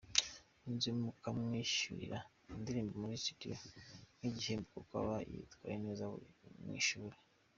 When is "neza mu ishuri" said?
5.85-7.17